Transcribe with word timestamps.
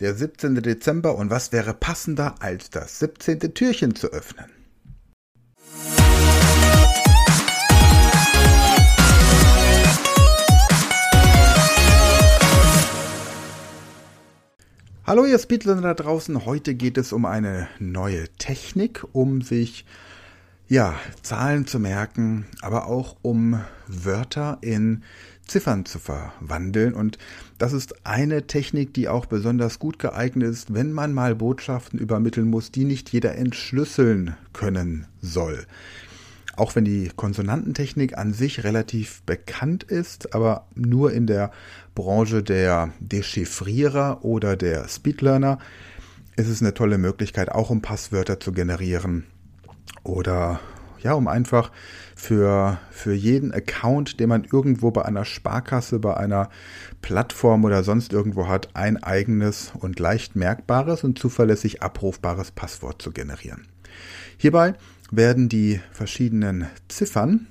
Der 0.00 0.12
17. 0.12 0.56
Dezember 0.56 1.14
und 1.14 1.30
was 1.30 1.52
wäre 1.52 1.72
passender 1.72 2.34
als 2.40 2.68
das 2.68 2.98
17. 2.98 3.54
Türchen 3.54 3.94
zu 3.94 4.08
öffnen? 4.08 4.46
Hallo 15.06 15.26
ihr 15.26 15.38
Speedlearner 15.38 15.82
da 15.82 15.94
draußen, 15.94 16.44
heute 16.44 16.74
geht 16.74 16.98
es 16.98 17.12
um 17.12 17.24
eine 17.24 17.68
neue 17.78 18.28
Technik, 18.30 19.04
um 19.12 19.42
sich 19.42 19.84
ja, 20.68 20.94
Zahlen 21.22 21.66
zu 21.66 21.78
merken, 21.78 22.46
aber 22.62 22.86
auch 22.86 23.16
um 23.22 23.60
Wörter 23.86 24.58
in 24.62 25.02
Ziffern 25.46 25.84
zu 25.84 25.98
verwandeln. 25.98 26.94
Und 26.94 27.18
das 27.58 27.72
ist 27.72 28.06
eine 28.06 28.46
Technik, 28.46 28.94
die 28.94 29.08
auch 29.08 29.26
besonders 29.26 29.78
gut 29.78 29.98
geeignet 29.98 30.48
ist, 30.48 30.72
wenn 30.72 30.92
man 30.92 31.12
mal 31.12 31.34
Botschaften 31.34 31.98
übermitteln 31.98 32.48
muss, 32.48 32.70
die 32.70 32.84
nicht 32.84 33.10
jeder 33.10 33.34
entschlüsseln 33.36 34.36
können 34.52 35.06
soll. 35.20 35.66
Auch 36.56 36.74
wenn 36.76 36.84
die 36.84 37.10
Konsonantentechnik 37.14 38.16
an 38.16 38.32
sich 38.32 38.64
relativ 38.64 39.22
bekannt 39.22 39.82
ist, 39.82 40.34
aber 40.34 40.66
nur 40.74 41.12
in 41.12 41.26
der 41.26 41.50
Branche 41.94 42.42
der 42.42 42.92
Dechiffrierer 43.00 44.24
oder 44.24 44.56
der 44.56 44.88
Speedlearner 44.88 45.58
ist 46.36 46.48
es 46.48 46.62
eine 46.62 46.72
tolle 46.72 46.96
Möglichkeit, 46.96 47.50
auch 47.50 47.70
um 47.70 47.82
Passwörter 47.82 48.40
zu 48.40 48.52
generieren 48.52 49.24
oder 50.02 50.60
ja, 51.04 51.12
um 51.12 51.28
einfach 51.28 51.70
für, 52.16 52.78
für 52.90 53.12
jeden 53.12 53.52
Account, 53.52 54.18
den 54.20 54.30
man 54.30 54.44
irgendwo 54.50 54.90
bei 54.90 55.04
einer 55.04 55.26
Sparkasse, 55.26 55.98
bei 55.98 56.16
einer 56.16 56.48
Plattform 57.02 57.64
oder 57.64 57.84
sonst 57.84 58.14
irgendwo 58.14 58.48
hat, 58.48 58.70
ein 58.74 59.02
eigenes 59.02 59.72
und 59.78 60.00
leicht 60.00 60.34
merkbares 60.34 61.04
und 61.04 61.18
zuverlässig 61.18 61.82
abrufbares 61.82 62.52
Passwort 62.52 63.02
zu 63.02 63.12
generieren. 63.12 63.66
Hierbei 64.38 64.74
werden 65.10 65.50
die 65.50 65.80
verschiedenen 65.92 66.66
Ziffern 66.88 67.48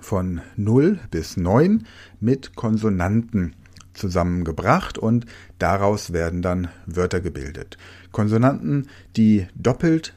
von 0.00 0.40
0 0.56 0.98
bis 1.10 1.36
9 1.36 1.86
mit 2.20 2.56
Konsonanten 2.56 3.54
zusammengebracht 3.92 4.96
und 4.96 5.26
daraus 5.58 6.12
werden 6.14 6.40
dann 6.40 6.68
Wörter 6.86 7.20
gebildet. 7.20 7.76
Konsonanten, 8.10 8.88
die 9.16 9.46
doppelt 9.54 10.14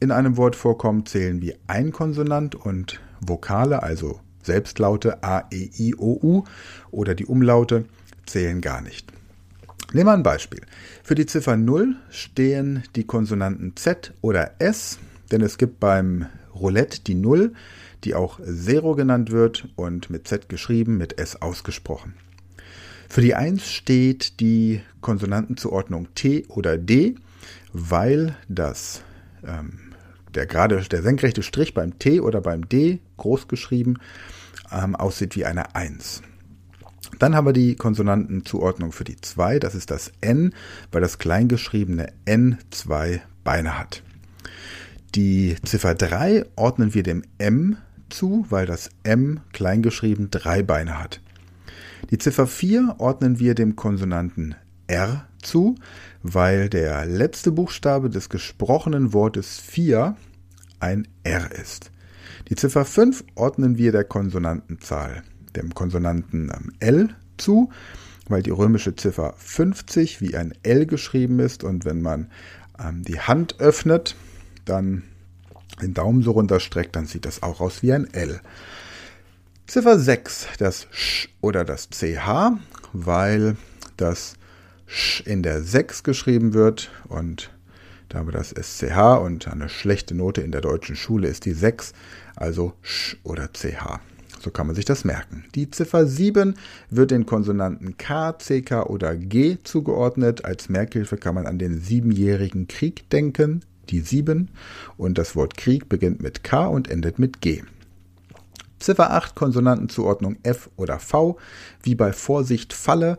in 0.00 0.10
einem 0.10 0.36
Wort 0.36 0.56
vorkommen, 0.56 1.06
zählen 1.06 1.40
wie 1.40 1.54
ein 1.66 1.92
Konsonant 1.92 2.54
und 2.54 3.00
Vokale, 3.20 3.82
also 3.82 4.20
Selbstlaute 4.42 5.22
A, 5.24 5.44
E, 5.50 5.70
I, 5.78 5.94
O, 5.96 6.18
U 6.22 6.44
oder 6.90 7.14
die 7.14 7.26
Umlaute 7.26 7.84
zählen 8.26 8.60
gar 8.60 8.80
nicht. 8.80 9.12
Nehmen 9.92 10.06
wir 10.06 10.14
ein 10.14 10.22
Beispiel. 10.22 10.60
Für 11.02 11.14
die 11.14 11.26
Ziffer 11.26 11.56
0 11.56 11.96
stehen 12.10 12.82
die 12.94 13.04
Konsonanten 13.04 13.76
Z 13.76 14.12
oder 14.20 14.52
S 14.58 14.98
denn 15.30 15.42
es 15.42 15.58
gibt 15.58 15.80
beim 15.80 16.26
Roulette 16.54 17.00
die 17.00 17.14
Null, 17.14 17.52
die 18.04 18.14
auch 18.14 18.40
Zero 18.40 18.94
genannt 18.94 19.30
wird 19.30 19.68
und 19.76 20.10
mit 20.10 20.28
Z 20.28 20.48
geschrieben, 20.48 20.96
mit 20.96 21.18
S 21.18 21.40
ausgesprochen. 21.40 22.14
Für 23.08 23.20
die 23.20 23.34
1 23.34 23.70
steht 23.70 24.40
die 24.40 24.80
Konsonantenzuordnung 25.00 26.08
T 26.14 26.44
oder 26.48 26.76
D, 26.76 27.16
weil 27.72 28.36
das 28.48 29.02
ähm, 29.44 29.92
der 30.34 30.46
gerade 30.46 30.80
der 30.80 31.02
senkrechte 31.02 31.42
Strich 31.42 31.74
beim 31.74 31.98
T 31.98 32.20
oder 32.20 32.40
beim 32.40 32.68
D 32.68 33.00
groß 33.16 33.48
geschrieben 33.48 33.98
ähm, 34.70 34.94
aussieht 34.94 35.36
wie 35.36 35.44
eine 35.44 35.74
1. 35.74 36.22
Dann 37.18 37.34
haben 37.34 37.46
wir 37.46 37.52
die 37.52 37.76
Konsonantenzuordnung 37.76 38.92
für 38.92 39.04
die 39.04 39.16
2, 39.16 39.58
das 39.58 39.74
ist 39.74 39.90
das 39.90 40.12
N, 40.20 40.52
weil 40.92 41.00
das 41.00 41.18
kleingeschriebene 41.18 42.12
N 42.24 42.58
zwei 42.70 43.22
Beine 43.44 43.78
hat. 43.78 44.02
Die 45.14 45.56
Ziffer 45.64 45.94
3 45.94 46.44
ordnen 46.56 46.92
wir 46.92 47.02
dem 47.02 47.22
M 47.38 47.78
zu, 48.10 48.44
weil 48.50 48.66
das 48.66 48.90
M 49.02 49.40
kleingeschrieben 49.52 50.30
drei 50.30 50.62
Beine 50.62 50.98
hat. 50.98 51.20
Die 52.10 52.18
Ziffer 52.18 52.46
4 52.46 52.96
ordnen 52.98 53.38
wir 53.38 53.54
dem 53.54 53.76
Konsonanten 53.76 54.54
R 54.86 55.26
zu, 55.46 55.76
weil 56.22 56.68
der 56.68 57.06
letzte 57.06 57.52
Buchstabe 57.52 58.10
des 58.10 58.28
gesprochenen 58.28 59.12
Wortes 59.12 59.58
4 59.58 60.16
ein 60.80 61.08
R 61.22 61.52
ist. 61.52 61.90
Die 62.48 62.56
Ziffer 62.56 62.84
5 62.84 63.24
ordnen 63.34 63.78
wir 63.78 63.92
der 63.92 64.04
Konsonantenzahl, 64.04 65.22
dem 65.54 65.74
Konsonanten 65.74 66.50
L 66.80 67.08
zu, 67.38 67.70
weil 68.28 68.42
die 68.42 68.50
römische 68.50 68.94
Ziffer 68.96 69.34
50 69.38 70.20
wie 70.20 70.36
ein 70.36 70.52
L 70.62 70.86
geschrieben 70.86 71.40
ist 71.40 71.64
und 71.64 71.84
wenn 71.84 72.02
man 72.02 72.30
ähm, 72.78 73.02
die 73.02 73.20
Hand 73.20 73.60
öffnet, 73.60 74.16
dann 74.64 75.02
den 75.80 75.94
Daumen 75.94 76.22
so 76.22 76.32
runterstreckt, 76.32 76.96
dann 76.96 77.06
sieht 77.06 77.24
das 77.24 77.42
auch 77.42 77.60
aus 77.60 77.82
wie 77.82 77.92
ein 77.92 78.12
L. 78.12 78.40
Ziffer 79.66 79.98
6, 79.98 80.48
das 80.58 80.86
Sch 80.90 81.28
oder 81.40 81.64
das 81.64 81.88
CH, 81.90 82.58
weil 82.92 83.56
das 83.96 84.34
Sch 84.86 85.20
in 85.20 85.42
der 85.42 85.62
6 85.62 86.02
geschrieben 86.02 86.54
wird 86.54 86.90
und 87.08 87.50
da 88.08 88.18
haben 88.18 88.28
wir 88.28 88.32
das 88.32 88.50
SCH 88.50 89.20
und 89.20 89.48
eine 89.48 89.68
schlechte 89.68 90.14
Note 90.14 90.40
in 90.40 90.52
der 90.52 90.60
deutschen 90.60 90.96
Schule 90.96 91.28
ist 91.28 91.44
die 91.44 91.52
6, 91.52 91.92
also 92.36 92.72
Sch 92.82 93.16
oder 93.24 93.48
CH. 93.48 94.00
So 94.40 94.50
kann 94.50 94.66
man 94.68 94.76
sich 94.76 94.84
das 94.84 95.04
merken. 95.04 95.44
Die 95.56 95.70
Ziffer 95.70 96.06
7 96.06 96.54
wird 96.88 97.10
den 97.10 97.26
Konsonanten 97.26 97.96
K, 97.96 98.32
CK 98.34 98.86
oder 98.86 99.16
G 99.16 99.56
zugeordnet. 99.64 100.44
Als 100.44 100.68
Merkhilfe 100.68 101.16
kann 101.16 101.34
man 101.34 101.46
an 101.46 101.58
den 101.58 101.80
siebenjährigen 101.80 102.68
Krieg 102.68 103.10
denken 103.10 103.62
die 103.90 104.00
7 104.00 104.48
und 104.96 105.18
das 105.18 105.36
Wort 105.36 105.56
Krieg 105.56 105.88
beginnt 105.88 106.22
mit 106.22 106.44
K 106.44 106.66
und 106.66 106.88
endet 106.88 107.18
mit 107.18 107.40
G. 107.40 107.62
Ziffer 108.78 109.12
8 109.12 109.34
Konsonantenzuordnung 109.34 110.36
F 110.42 110.70
oder 110.76 110.98
V, 110.98 111.38
wie 111.82 111.94
bei 111.94 112.12
Vorsicht 112.12 112.72
Falle 112.72 113.18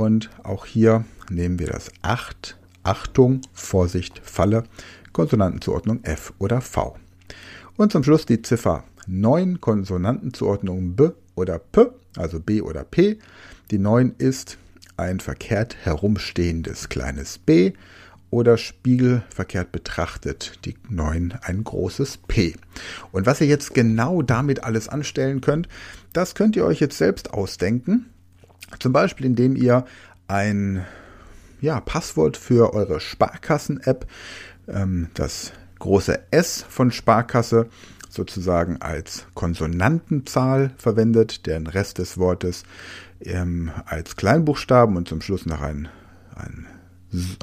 und 0.00 0.30
auch 0.44 0.64
hier 0.64 1.04
nehmen 1.28 1.58
wir 1.58 1.66
das 1.66 1.90
8, 2.00 2.56
Achtung, 2.84 3.42
Vorsicht 3.52 4.22
Falle, 4.24 4.64
Konsonantenzuordnung 5.12 6.02
F 6.04 6.32
oder 6.38 6.62
V. 6.62 6.96
Und 7.76 7.92
zum 7.92 8.02
Schluss 8.02 8.24
die 8.24 8.40
Ziffer 8.40 8.84
9 9.06 9.60
Konsonantenzuordnung 9.60 10.96
B 10.96 11.10
oder 11.34 11.58
P, 11.58 11.88
also 12.16 12.40
B 12.40 12.62
oder 12.62 12.82
P. 12.82 13.18
Die 13.70 13.78
9 13.78 14.14
ist 14.16 14.56
ein 14.96 15.20
verkehrt 15.20 15.76
herumstehendes 15.82 16.88
kleines 16.88 17.36
b 17.36 17.74
oder 18.30 18.56
spiegelverkehrt 18.56 19.70
betrachtet 19.70 20.64
die 20.64 20.76
9 20.88 21.34
ein 21.42 21.62
großes 21.62 22.20
P. 22.26 22.54
Und 23.12 23.26
was 23.26 23.42
ihr 23.42 23.48
jetzt 23.48 23.74
genau 23.74 24.22
damit 24.22 24.64
alles 24.64 24.88
anstellen 24.88 25.42
könnt, 25.42 25.68
das 26.14 26.34
könnt 26.34 26.56
ihr 26.56 26.64
euch 26.64 26.80
jetzt 26.80 26.96
selbst 26.96 27.34
ausdenken. 27.34 28.06
Zum 28.78 28.92
Beispiel, 28.92 29.26
indem 29.26 29.56
ihr 29.56 29.84
ein 30.28 30.84
ja, 31.60 31.80
Passwort 31.80 32.36
für 32.36 32.72
eure 32.72 33.00
Sparkassen-App, 33.00 34.06
ähm, 34.68 35.08
das 35.14 35.52
große 35.78 36.20
S 36.30 36.64
von 36.68 36.90
Sparkasse, 36.90 37.68
sozusagen 38.08 38.78
als 38.80 39.26
Konsonantenzahl 39.34 40.72
verwendet, 40.76 41.46
den 41.46 41.66
Rest 41.66 41.98
des 41.98 42.18
Wortes 42.18 42.64
ähm, 43.20 43.70
als 43.86 44.16
Kleinbuchstaben 44.16 44.96
und 44.96 45.08
zum 45.08 45.20
Schluss 45.20 45.46
noch 45.46 45.60
ein, 45.60 45.88
ein, 46.34 46.66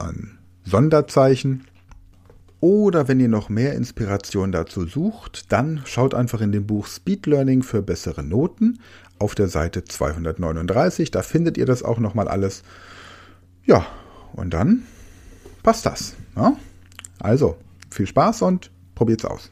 ein 0.02 0.38
Sonderzeichen. 0.66 1.66
Oder 2.60 3.08
wenn 3.08 3.20
ihr 3.20 3.28
noch 3.28 3.50
mehr 3.50 3.74
Inspiration 3.74 4.52
dazu 4.52 4.86
sucht, 4.86 5.52
dann 5.52 5.82
schaut 5.86 6.14
einfach 6.14 6.42
in 6.42 6.52
dem 6.52 6.66
Buch 6.66 6.88
Speed 6.88 7.28
Learning 7.28 7.62
für 7.62 7.84
bessere 7.84 8.24
Noten 8.24 8.80
auf 9.20 9.36
der 9.36 9.48
Seite 9.48 9.84
239. 9.84 11.12
Da 11.12 11.22
findet 11.22 11.58
ihr 11.58 11.66
das 11.66 11.84
auch 11.84 12.00
nochmal 12.00 12.28
alles. 12.28 12.64
Ja, 13.66 13.86
und 14.34 14.54
dann 14.54 14.84
passt 15.62 15.86
das. 15.86 16.16
Ja? 16.36 16.56
Also, 17.20 17.58
viel 17.92 18.08
Spaß 18.08 18.42
und 18.42 18.72
probiert's 18.96 19.26
aus. 19.26 19.52